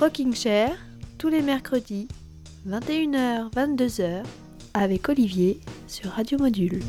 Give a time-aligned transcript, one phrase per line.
[0.00, 0.76] Rocking Chair,
[1.18, 2.06] tous les mercredis,
[2.68, 4.22] 21h, 22h,
[4.72, 6.84] avec Olivier sur Radio Module.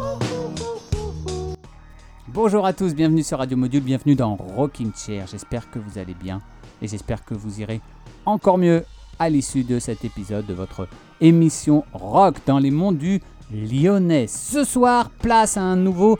[2.27, 5.25] Bonjour à tous, bienvenue sur Radio Module, bienvenue dans Rocking Chair.
[5.25, 6.39] J'espère que vous allez bien
[6.83, 7.81] et j'espère que vous irez
[8.27, 8.85] encore mieux
[9.17, 10.87] à l'issue de cet épisode de votre
[11.19, 13.21] émission rock dans les mondes du
[13.51, 14.27] lyonnais.
[14.27, 16.19] Ce soir, place à un nouveau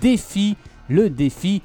[0.00, 0.56] défi,
[0.88, 1.60] le défi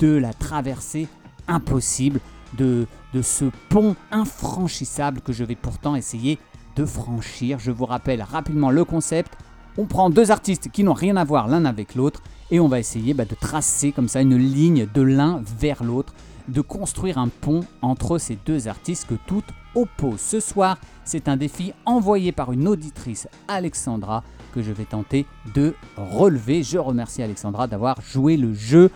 [0.00, 1.08] de la traversée
[1.48, 2.20] impossible
[2.58, 6.38] de, de ce pont infranchissable que je vais pourtant essayer
[6.76, 7.58] de franchir.
[7.58, 9.32] Je vous rappelle rapidement le concept.
[9.76, 12.78] On prend deux artistes qui n'ont rien à voir l'un avec l'autre et on va
[12.78, 16.14] essayer bah, de tracer comme ça une ligne de l'un vers l'autre,
[16.48, 20.20] de construire un pont entre ces deux artistes que toutes opposent.
[20.20, 25.74] Ce soir, c'est un défi envoyé par une auditrice, Alexandra, que je vais tenter de
[25.96, 26.62] relever.
[26.62, 28.90] Je remercie Alexandra d'avoir joué le jeu.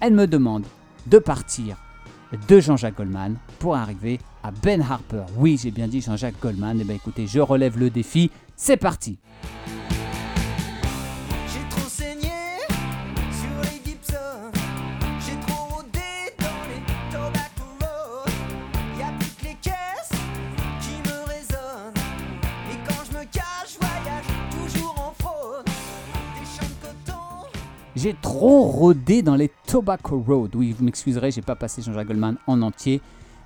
[0.00, 0.64] Elle me demande
[1.06, 1.76] de partir
[2.48, 5.24] de Jean-Jacques Goldman pour arriver à Ben Harper.
[5.36, 6.78] Oui, j'ai bien dit Jean-Jacques Goldman.
[6.80, 8.30] Eh bien écoutez, je relève le défi.
[8.56, 9.18] C'est parti.
[28.00, 30.54] J'ai trop rodé dans les Tobacco Road.
[30.54, 33.00] Oui, vous m'excuserez, j'ai pas passé Jean-Jacques Goldman en entier.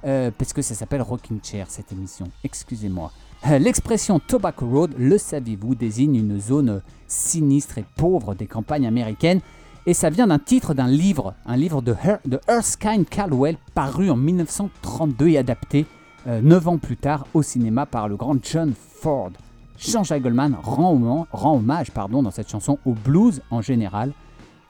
[0.04, 2.26] euh, parce que ça s'appelle Rocking Chair cette émission.
[2.44, 3.12] Excusez-moi.
[3.48, 9.40] Euh, L'expression Tobacco Road, le savez-vous, désigne une zone sinistre et pauvre des campagnes américaines.
[9.86, 14.10] Et ça vient d'un titre d'un livre, un livre de, Her- de Erskine Caldwell, paru
[14.10, 15.86] en 1932 et adapté
[16.26, 19.30] euh, neuf ans plus tard au cinéma par le grand John Ford.
[19.78, 24.12] Jean-Jacques Goldman rend, hommage- rend hommage pardon, dans cette chanson au blues en général,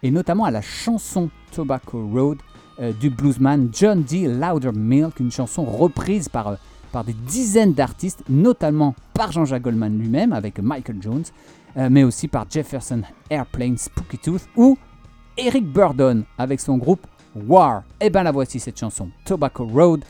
[0.03, 2.39] et notamment à la chanson Tobacco Road
[2.81, 4.27] euh, du bluesman John D.
[4.27, 6.56] Loudermilk, une chanson reprise par, euh,
[6.91, 11.25] par des dizaines d'artistes, notamment par Jean-Jacques Goldman lui-même avec Michael Jones,
[11.77, 14.78] euh, mais aussi par Jefferson Airplane Spooky Tooth ou
[15.37, 17.84] Eric Burdon avec son groupe War.
[18.00, 20.05] Et ben la voici cette chanson Tobacco Road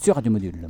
[0.00, 0.68] sur Radio Module.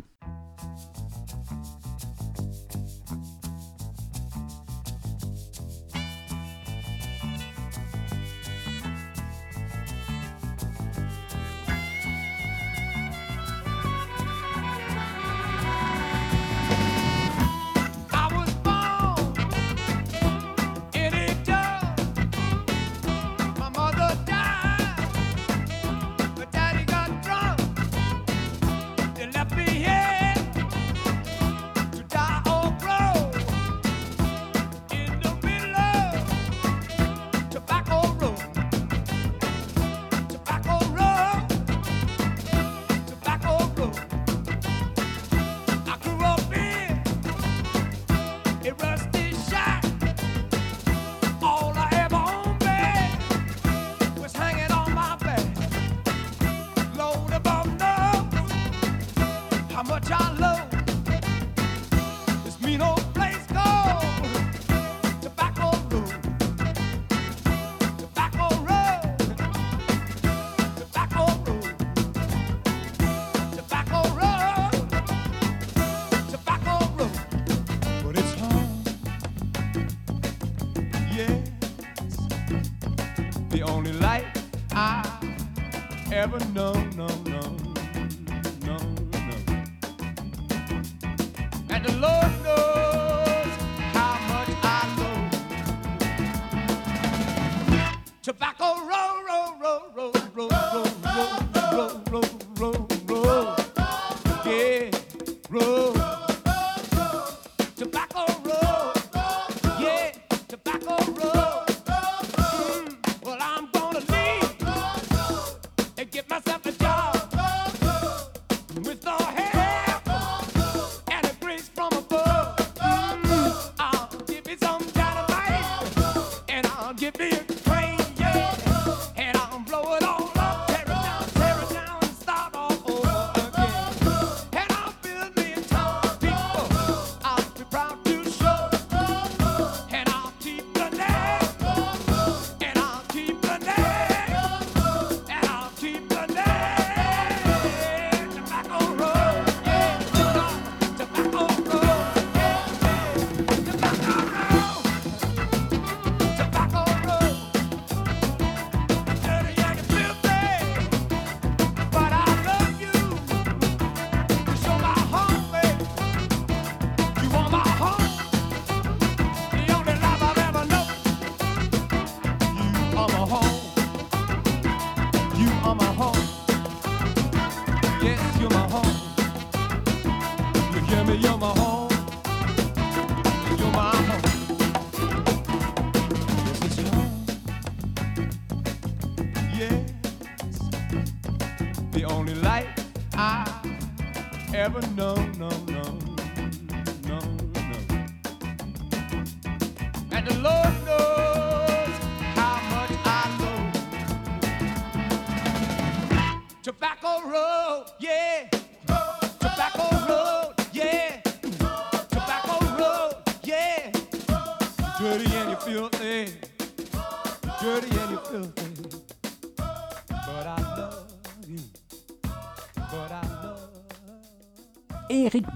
[91.84, 92.13] The Lord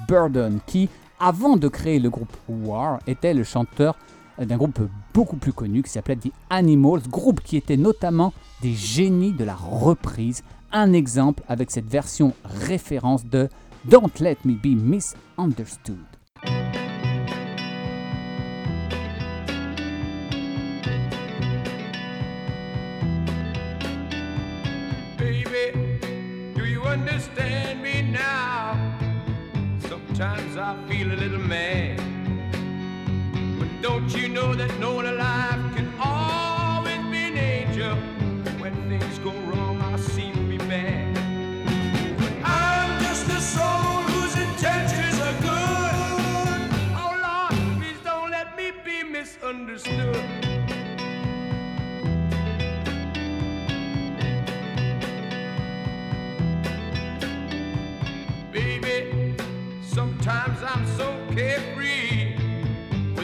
[0.09, 0.89] Eric Burdon, qui,
[1.21, 3.97] avant de créer le groupe War, était le chanteur
[4.39, 4.81] d'un groupe
[5.13, 8.33] beaucoup plus connu qui s'appelait The Animals, groupe qui était notamment
[8.63, 10.43] des génies de la reprise.
[10.73, 13.49] Un exemple avec cette version référence de
[13.85, 16.18] Don't Let Me Be Misunderstood.
[30.61, 31.97] I feel a little mad.
[33.59, 35.58] But don't you know that no one alive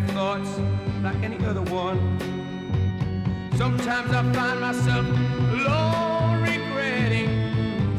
[0.00, 0.50] have thoughts
[1.02, 1.98] like any other one.
[3.56, 5.06] Sometimes I find myself
[5.54, 7.30] alone regretting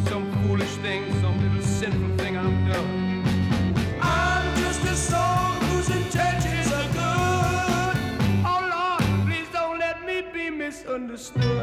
[0.06, 3.24] some foolish thing, some little sinful thing I've done.
[4.02, 7.98] I'm just a soul whose intentions are good.
[8.46, 11.59] Oh Lord, please don't let me be misunderstood.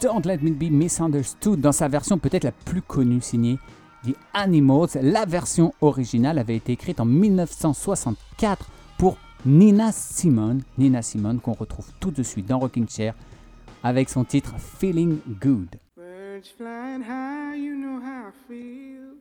[0.00, 1.60] Don't let me be misunderstood.
[1.60, 3.58] Dans sa version peut-être la plus connue signée
[4.04, 4.96] The Animals.
[5.02, 10.62] La version originale avait été écrite en 1964 pour Nina Simone.
[10.78, 13.14] Nina Simone qu'on retrouve tout de suite dans Rocking Chair
[13.82, 15.76] avec son titre Feeling Good.
[15.96, 19.16] Birds flying high, you know how I feel.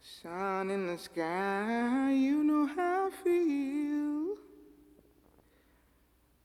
[0.00, 4.36] Sun in the sky, you know how I feel.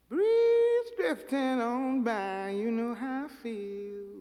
[0.10, 4.21] Breeze drifting on by, you know how I feel.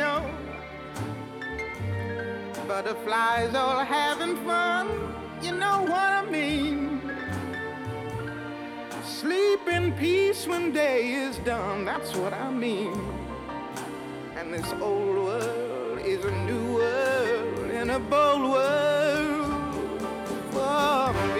[0.00, 0.22] know.
[2.66, 4.86] Butterflies all having fun,
[5.42, 7.02] you know what I mean.
[9.04, 12.94] Sleep in peace when day is done, that's what I mean.
[14.36, 20.00] And this old world is a new world in a bold world
[20.54, 21.39] for me.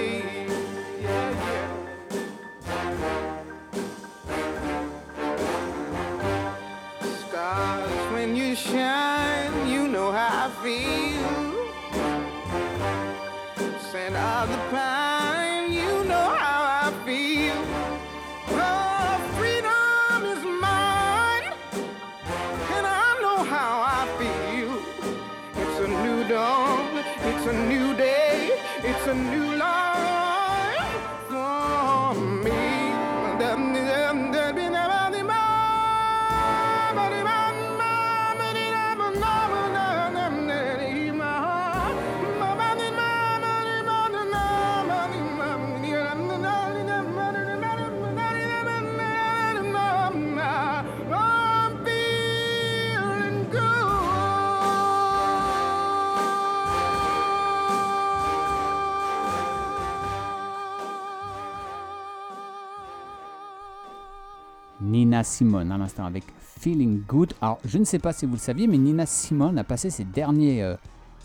[65.20, 66.24] Nina Simone à l'instant avec
[66.60, 67.34] Feeling Good.
[67.42, 70.06] Alors, je ne sais pas si vous le saviez, mais Nina Simone a passé ses,
[70.16, 70.76] euh,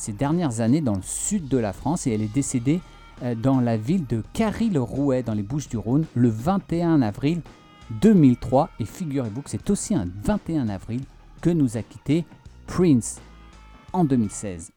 [0.10, 2.82] dernières années dans le sud de la France et elle est décédée
[3.24, 7.42] euh, dans la ville de Carry-le-Rouet, dans les Bouches-du-Rhône, le 21 avril
[8.02, 8.70] 2003.
[8.80, 11.02] Et figurez-vous que c'est aussi un 21 avril
[11.42, 12.25] que nous a quitté
[12.68, 13.22] Prince
[13.94, 14.75] en 2016.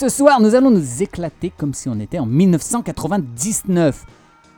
[0.00, 4.06] Ce soir, nous allons nous éclater comme si on était en 1999.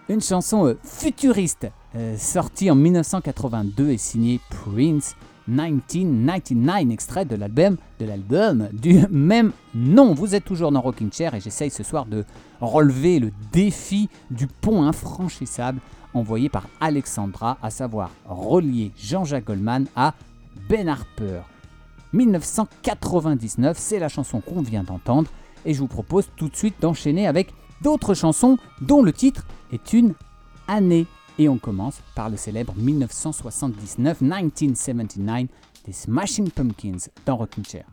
[0.08, 5.16] Une chanson euh, futuriste euh, sortie en 1982 et signée Prince
[5.48, 10.14] 1999, extrait de l'album de l'album du même nom.
[10.14, 12.24] Vous êtes toujours dans Rocking Chair et j'essaye ce soir de
[12.60, 15.80] relever le défi du pont infranchissable
[16.14, 20.14] envoyé par Alexandra, à savoir relier Jean-Jacques Goldman à
[20.68, 21.40] Ben Harper.
[22.12, 25.30] 1999, c'est la chanson qu'on vient d'entendre
[25.64, 27.52] et je vous propose tout de suite d'enchaîner avec
[27.82, 30.14] d'autres chansons dont le titre est une
[30.68, 31.06] année.
[31.38, 35.48] Et on commence par le célèbre 1979, 1979,
[35.86, 37.86] des Smashing Pumpkins dans Rocking Chair.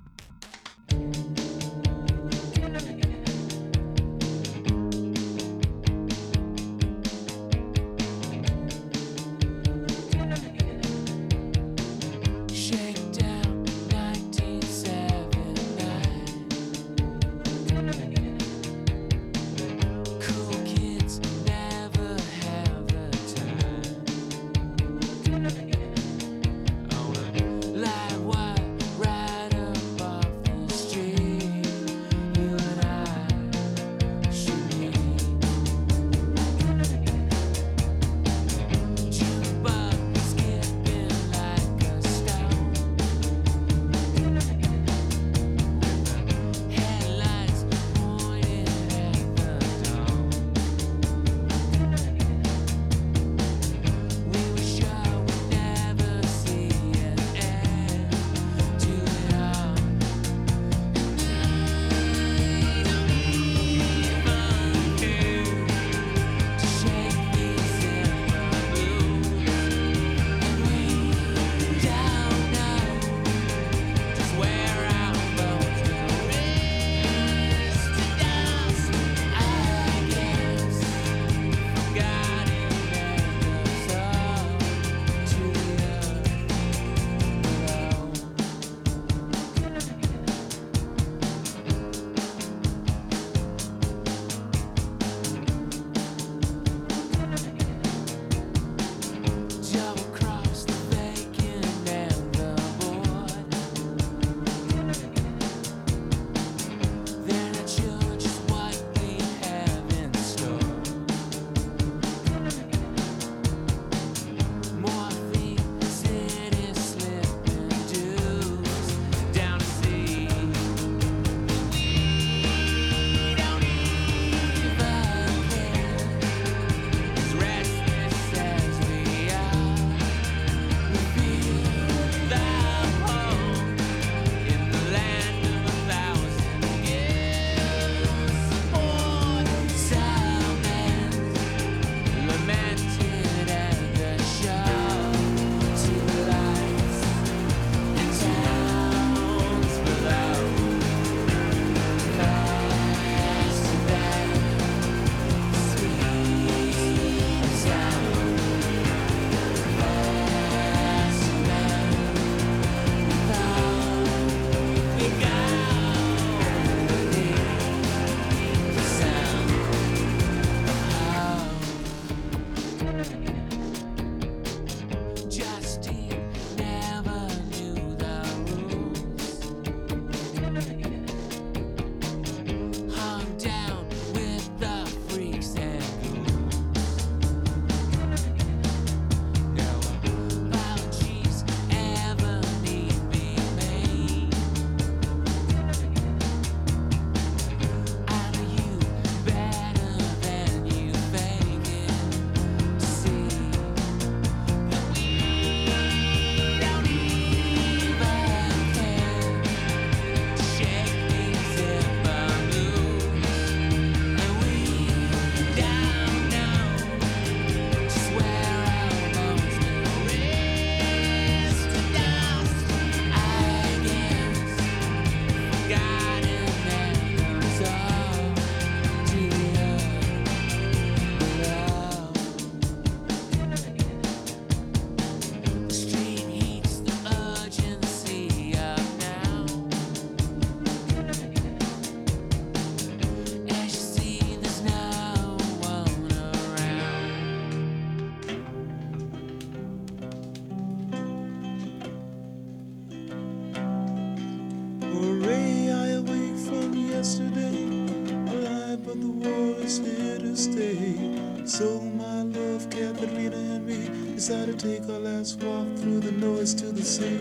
[259.89, 261.45] here to stay.
[261.45, 266.53] So my love, Katharina and me decided to take our last walk through the noise
[266.55, 267.19] to the sea.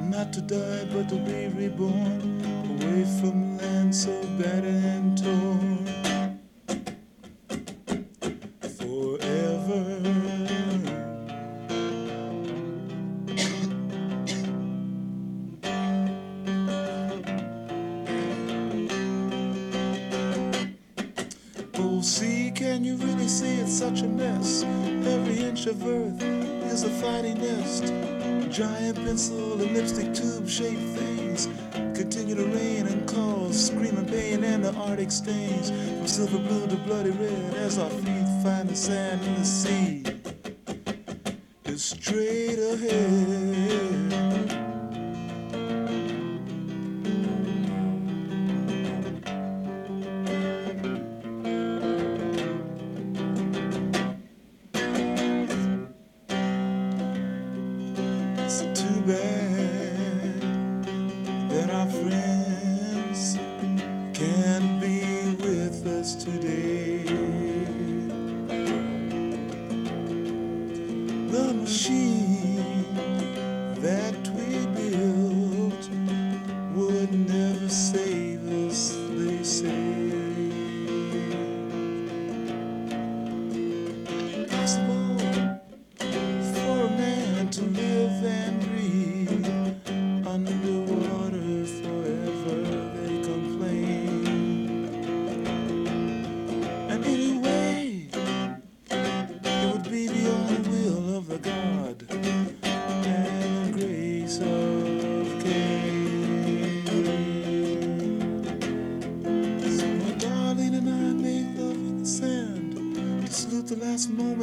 [0.00, 5.53] Not to die, but to be reborn away from land so bad and torn.
[35.14, 39.44] stains from silver blue to bloody red as our feet find the sand in the
[39.44, 40.03] sea.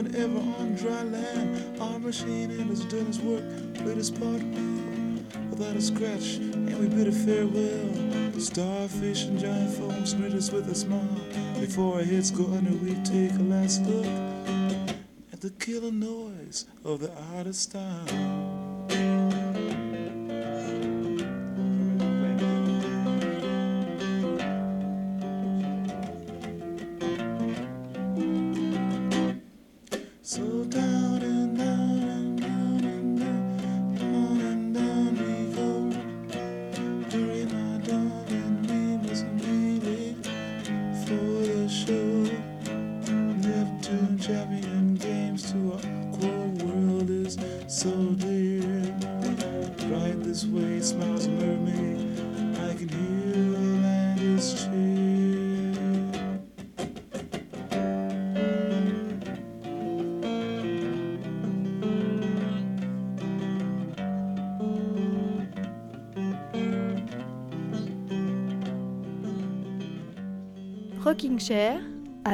[0.01, 3.43] and ever on dry land, our machine and has done its work,
[3.75, 4.41] played its part
[5.51, 8.39] without a scratch, and we bid a farewell.
[8.39, 11.21] Starfish and giant foams greet us with a smile.
[11.59, 14.07] Before our heads go under, we take a last look
[15.31, 18.09] at the killer noise of the outer stars.
[18.09, 18.50] style.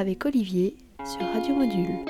[0.07, 2.06] avec Olivier sur Radio Module.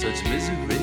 [0.00, 0.79] such misery.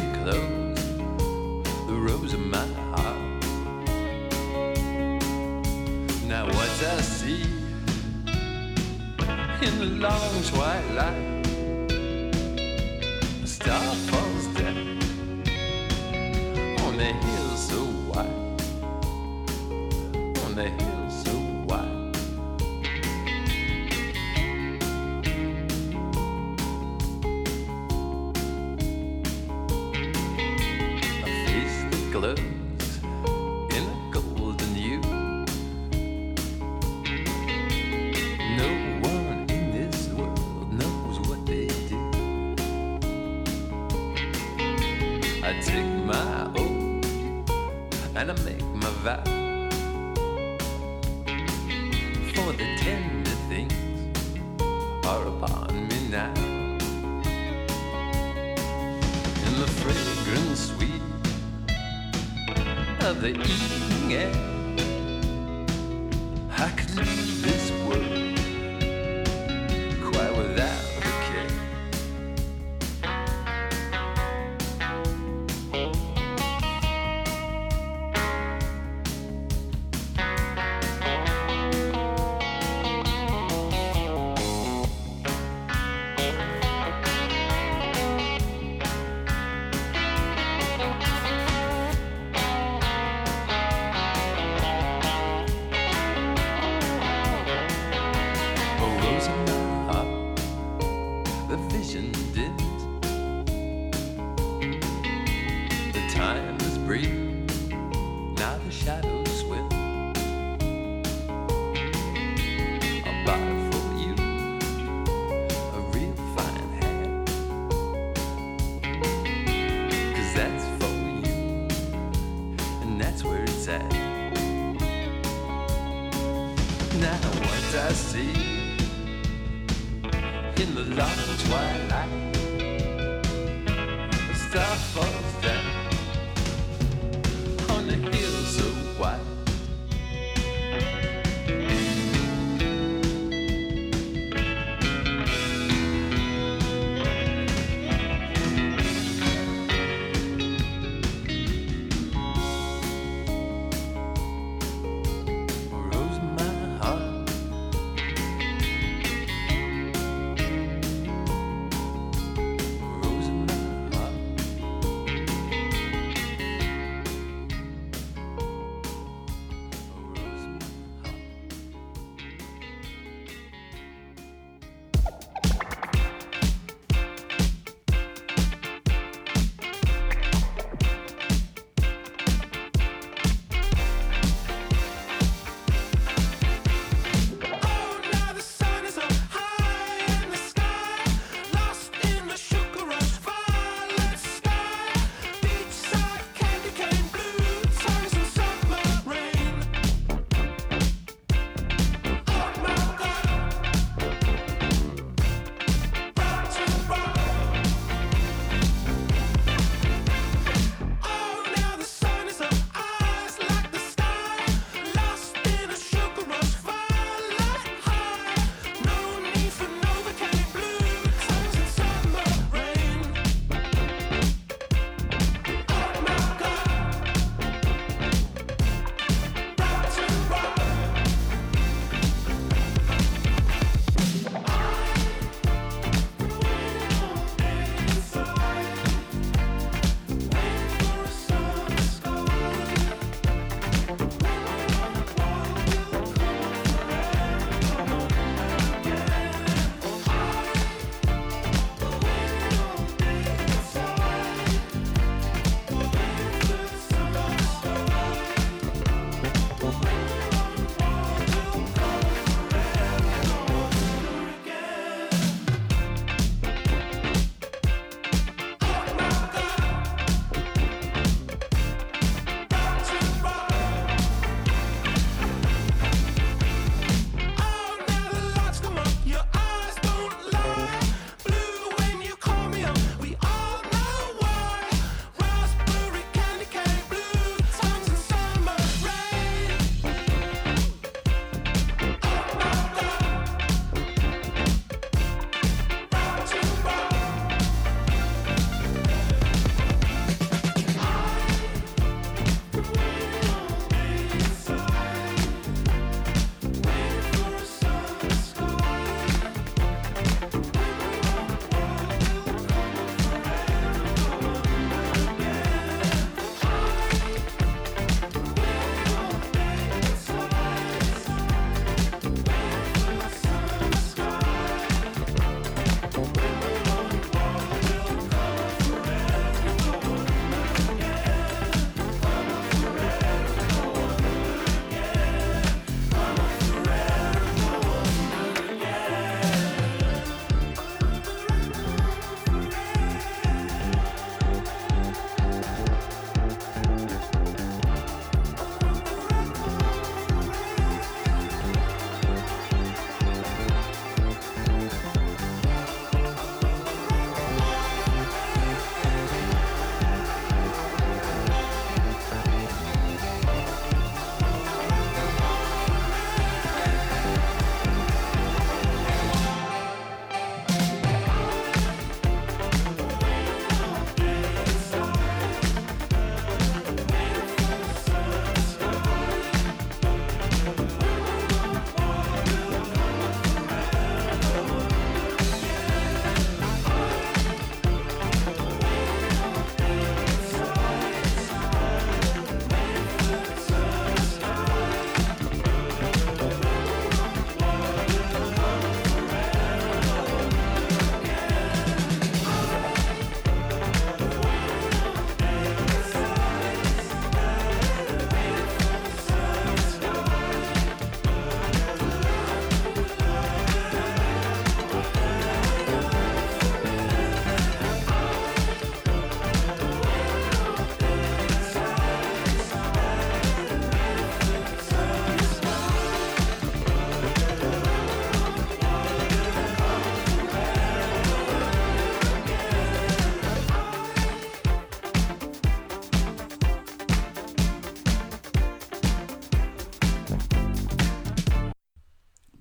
[108.47, 109.16] now the shadow.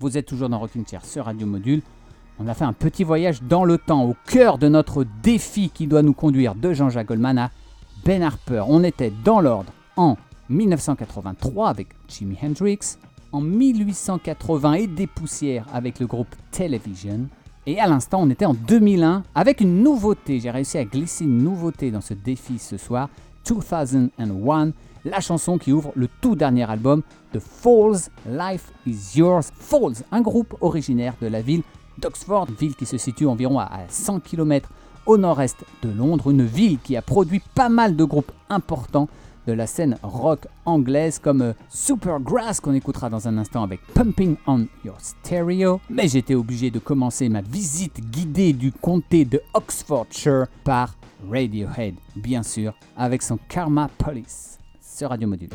[0.07, 1.81] Vous êtes toujours dans Rocking Chair sur Radio Module.
[2.39, 5.85] On a fait un petit voyage dans le temps, au cœur de notre défi qui
[5.85, 7.51] doit nous conduire de Jean-Jacques Goldman à
[8.05, 8.63] Ben Harper.
[8.69, 10.15] On était dans l'ordre en
[10.47, 12.79] 1983 avec Jimi Hendrix,
[13.33, 17.27] en 1880 et des poussières avec le groupe Television.
[17.65, 20.39] Et à l'instant, on était en 2001 avec une nouveauté.
[20.39, 23.09] J'ai réussi à glisser une nouveauté dans ce défi ce soir.
[23.45, 24.71] 2001,
[25.07, 27.01] la chanson qui ouvre le tout dernier album
[27.33, 29.51] de Falls, Life is Yours.
[29.57, 31.63] Falls, un groupe originaire de la ville
[31.97, 34.69] d'Oxford, ville qui se situe environ à 100 km
[35.05, 39.07] au nord-est de Londres, une ville qui a produit pas mal de groupes importants
[39.47, 44.35] de la scène rock anglaise comme euh, Supergrass qu'on écoutera dans un instant avec Pumping
[44.45, 45.79] on Your Stereo.
[45.89, 50.95] Mais j'étais obligé de commencer ma visite guidée du comté de Oxfordshire par
[51.31, 54.56] Radiohead, bien sûr, avec son Karma Police
[54.97, 55.49] sur Radio Module.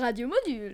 [0.00, 0.71] Radio Module.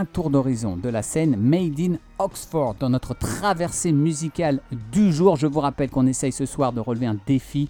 [0.00, 5.36] Un tour d'horizon de la scène Made in Oxford dans notre traversée musicale du jour.
[5.36, 7.68] Je vous rappelle qu'on essaye ce soir de relever un défi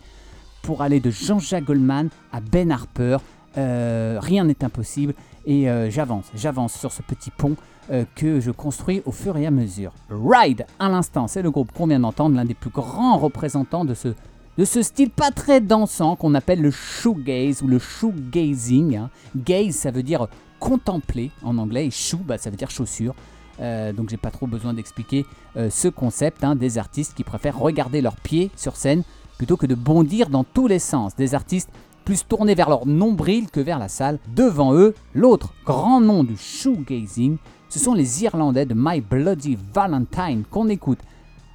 [0.62, 3.16] pour aller de Jean-Jacques Goldman à Ben Harper.
[3.59, 5.14] Euh, rien n'est impossible
[5.45, 7.57] et euh, j'avance, j'avance sur ce petit pont
[7.91, 9.93] euh, que je construis au fur et à mesure.
[10.09, 13.95] Ride, à l'instant, c'est le groupe qu'on vient d'entendre, l'un des plus grands représentants de
[13.95, 14.14] ce,
[14.57, 18.99] de ce style pas très dansant qu'on appelle le shoegaze ou le shoegazing.
[18.99, 19.11] hein.
[19.35, 20.28] Gaze, ça veut dire
[20.61, 23.15] contempler en anglais et shoe, bah, ça veut dire chaussure.
[23.61, 27.59] Euh, donc j'ai pas trop besoin d'expliquer euh, ce concept hein, des artistes qui préfèrent
[27.59, 29.03] regarder leurs pieds sur scène
[29.37, 31.17] plutôt que de bondir dans tous les sens.
[31.17, 31.71] Des artistes
[32.05, 34.19] plus tournés vers leur nombril que vers la salle.
[34.35, 37.37] Devant eux, l'autre grand nom du shoegazing,
[37.69, 40.99] ce sont les Irlandais de My Bloody Valentine qu'on écoute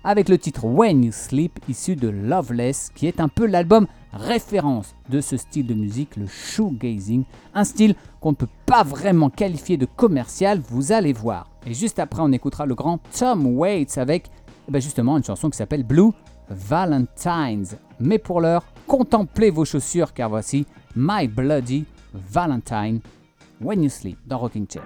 [0.06, 4.96] avec le titre When You Sleep issu de Loveless qui est un peu l'album référence
[5.10, 9.78] de ce style de musique, le shoegazing, un style qu'on ne peut pas vraiment qualifier
[9.78, 11.50] de commercial, vous allez voir.
[11.66, 14.30] Et juste après, on écoutera le grand Tom Waits avec
[14.68, 16.12] eh ben justement une chanson qui s'appelle Blue
[16.50, 17.78] Valentines.
[18.00, 23.00] Mais pour l'heure, contemplez vos chaussures car voici My Bloody Valentine
[23.60, 24.84] When You Sleep dans Rocking Chair.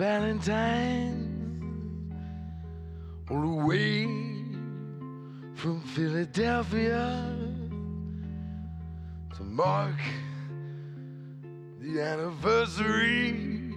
[0.00, 1.28] Valentine
[3.28, 4.04] all the way
[5.54, 7.36] from Philadelphia
[9.36, 10.00] to mark
[11.80, 13.74] the anniversary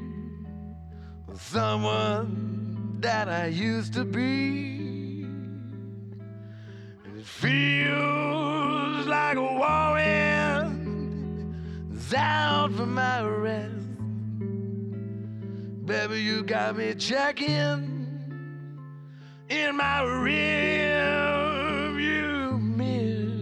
[1.28, 5.24] of someone that I used to be.
[7.03, 9.41] And it feels like a
[11.91, 13.82] is out for my rest.
[15.86, 17.49] Baby, you got me checking
[19.49, 20.31] in my rearview
[22.77, 23.41] mirror.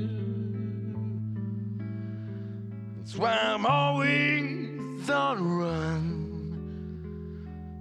[2.97, 6.17] That's why I'm always on the run.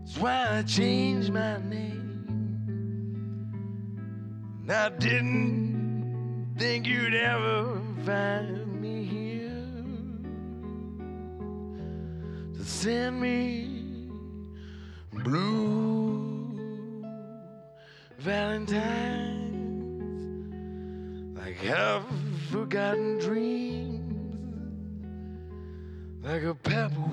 [0.04, 2.60] That's why I changed my name.
[4.60, 9.64] And I didn't think you'd ever find me here
[12.56, 13.69] to send me
[15.22, 16.10] blue
[18.18, 19.50] Valentines
[21.34, 22.04] like half
[22.50, 24.36] forgotten dreams,
[26.22, 27.10] like a pebble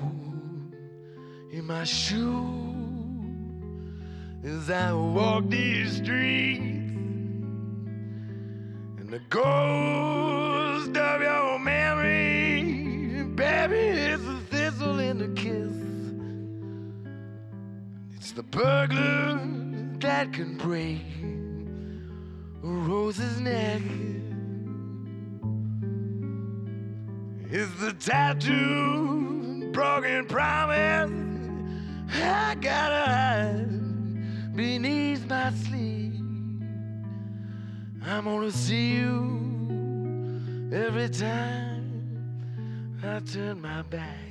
[1.50, 2.46] in my shoe
[4.44, 6.92] as I walk these streets,
[8.98, 10.27] and the ghost
[18.50, 19.40] burglar
[20.00, 21.02] that can break
[22.62, 23.82] a rose's neck.
[27.50, 31.10] is the tattoo, broken promise.
[32.12, 36.20] I gotta hide beneath my sleeve.
[38.04, 41.84] I'm gonna see you every time
[43.02, 44.27] I turn my back.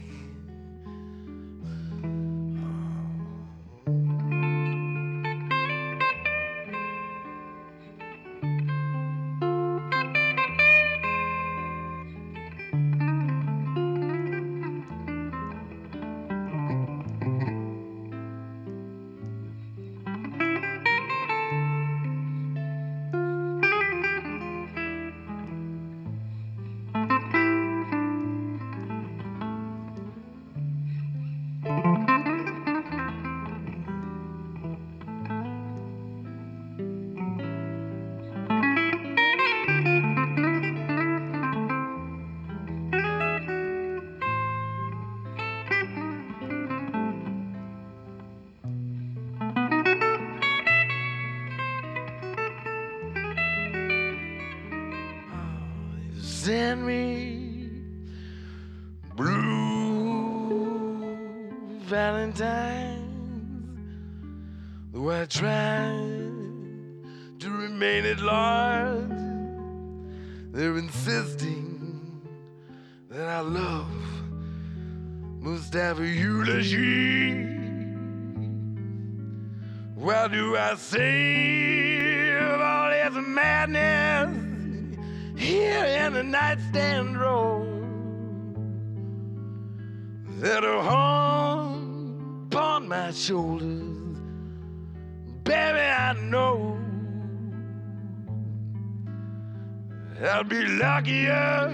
[100.97, 101.71] Luckier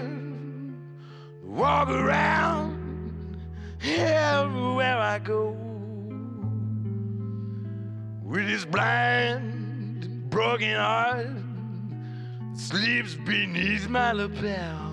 [1.42, 3.40] walk around
[3.82, 5.56] everywhere I go
[8.22, 11.26] with this blind, broken heart
[12.54, 14.92] sleeps beneath my lapel.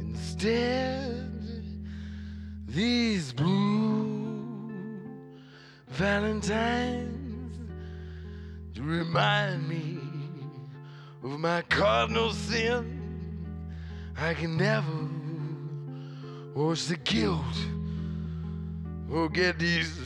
[0.00, 1.30] Instead,
[2.66, 4.72] these blue
[5.86, 7.56] valentines
[8.74, 10.07] to remind me
[11.22, 12.94] of my cardinal sin.
[14.16, 15.08] I can never
[16.54, 17.42] wash the guilt
[19.10, 19.98] or get these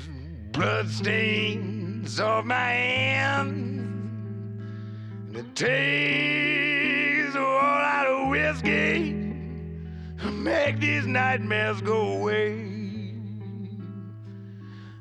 [0.53, 3.51] bloodstains off my hands.
[5.29, 9.13] And it takes a whole lot of whiskey
[10.21, 12.53] to make these nightmares go away.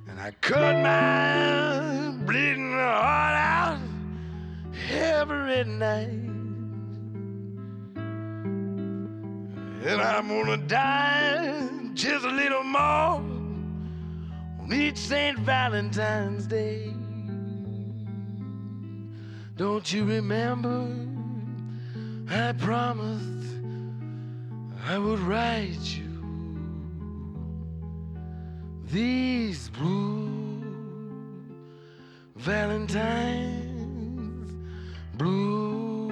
[0.08, 3.51] And I cut my bleeding heart out
[4.90, 6.08] every night.
[9.84, 13.22] And I'm gonna die just a little more
[14.62, 15.38] on each St.
[15.40, 16.94] Valentine's Day.
[19.58, 20.88] Don't you remember?
[22.30, 23.56] I promised
[24.88, 26.12] I would write you
[28.92, 30.62] these blue
[32.36, 33.61] Valentines,
[35.22, 36.08] blue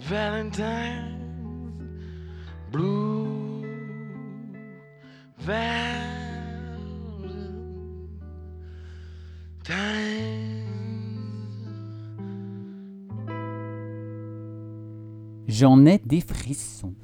[0.00, 1.16] Valentines,
[2.70, 3.64] blue
[5.38, 5.62] Valentines.
[15.48, 16.94] J'en ai des frissons.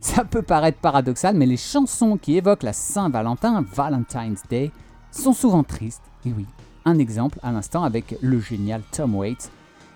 [0.00, 4.72] Ça peut paraître paradoxal, mais les chansons qui évoquent la Saint-Valentin, Valentine's Day,
[5.12, 6.02] sont souvent tristes.
[6.24, 6.46] Et oui,
[6.84, 9.50] un exemple à l'instant avec le génial Tom Waits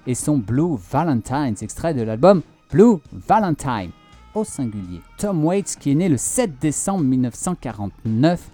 [0.06, 2.42] et son Blue Valentines, extrait de l'album
[2.72, 3.90] Blue Valentine,
[4.34, 5.00] au singulier.
[5.18, 8.50] Tom Waits qui est né le 7 décembre 1949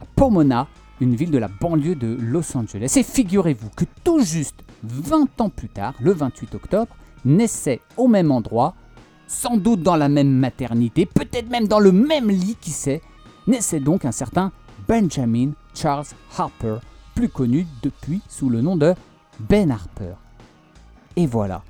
[0.00, 0.66] à Pomona,
[1.00, 2.92] une ville de la banlieue de Los Angeles.
[2.96, 8.30] Et figurez-vous que tout juste 20 ans plus tard, le 28 octobre, naissait au même
[8.30, 8.74] endroit,
[9.26, 13.00] sans doute dans la même maternité, peut-être même dans le même lit, qui sait,
[13.46, 14.52] naissait donc un certain
[14.88, 16.76] Benjamin Charles Harper,
[17.14, 18.94] plus connu depuis sous le nom de
[19.40, 20.14] Ben Harper.
[21.16, 21.62] Et voilà,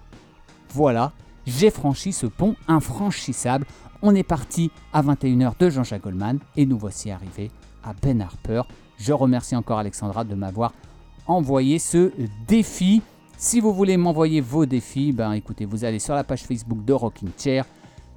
[0.70, 1.12] voilà,
[1.46, 3.66] j'ai franchi ce pont infranchissable.
[4.02, 7.50] On est parti à 21h de Jean-Jacques Goldman et nous voici arrivés
[7.82, 8.62] à Ben Harper.
[8.98, 10.72] Je remercie encore Alexandra de m'avoir
[11.26, 12.12] envoyé ce
[12.46, 13.02] défi.
[13.36, 16.92] Si vous voulez m'envoyer vos défis, ben écoutez, vous allez sur la page Facebook de
[16.92, 17.64] Rocking Chair,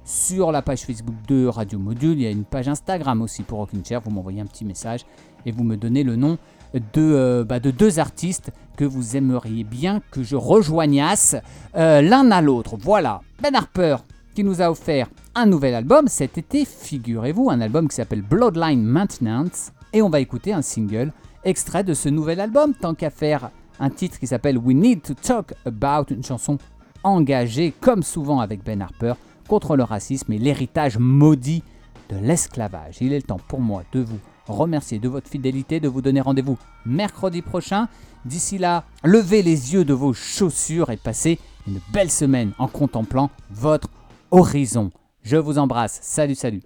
[0.04, 3.58] sur la page Facebook de Radio Module, il y a une page Instagram aussi pour
[3.58, 5.00] Rocking Chair, vous m'envoyez un petit message
[5.44, 6.38] et vous me donnez le nom
[6.74, 11.36] de, euh, bah, de deux artistes que vous aimeriez bien que je rejoignasse
[11.76, 12.76] euh, l'un à l'autre.
[12.78, 13.96] Voilà, Ben Harper
[14.34, 18.82] qui nous a offert un nouvel album cet été, figurez-vous, un album qui s'appelle Bloodline
[18.82, 21.10] Maintenance, et on va écouter un single
[21.42, 23.50] extrait de ce nouvel album, tant qu'à faire
[23.80, 26.58] un titre qui s'appelle We Need to Talk About, une chanson
[27.02, 29.14] engagée, comme souvent avec Ben Harper,
[29.48, 31.62] contre le racisme et l'héritage maudit
[32.10, 32.98] de l'esclavage.
[33.00, 36.20] Il est le temps pour moi de vous remercier de votre fidélité, de vous donner
[36.20, 37.88] rendez-vous mercredi prochain.
[38.24, 43.30] D'ici là, levez les yeux de vos chaussures et passez une belle semaine en contemplant
[43.50, 43.88] votre
[44.30, 44.90] horizon.
[45.22, 45.98] Je vous embrasse.
[46.02, 46.62] Salut, salut.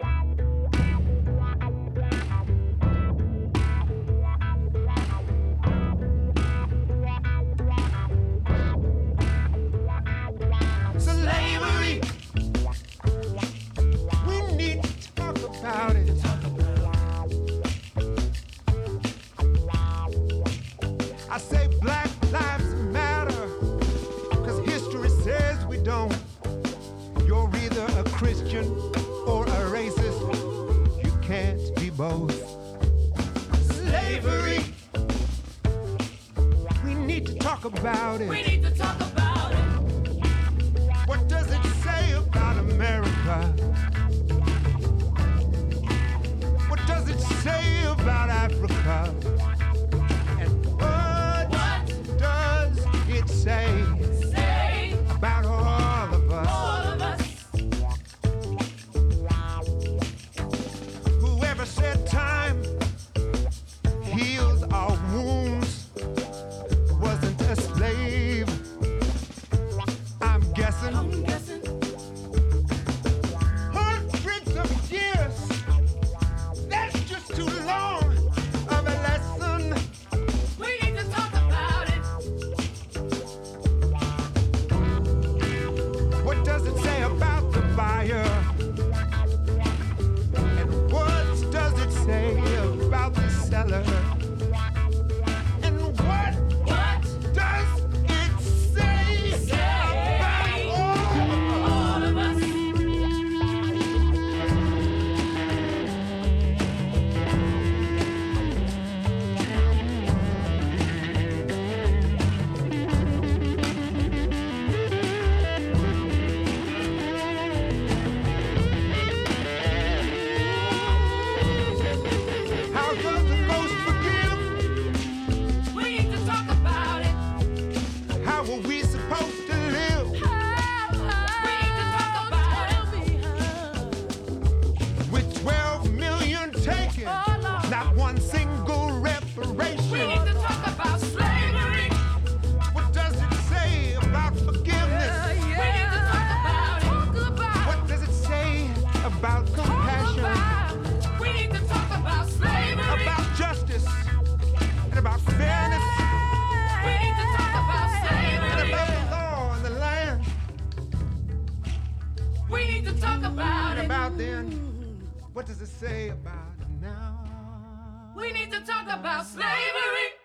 [32.01, 32.33] Both.
[33.61, 34.63] Slavery.
[36.83, 38.27] We need to talk about it.
[38.27, 39.57] We need to talk about it.
[41.05, 43.37] What does it say about America?
[46.69, 49.50] What does it say about Africa?